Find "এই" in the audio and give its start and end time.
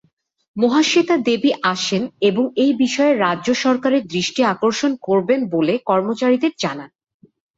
2.55-2.71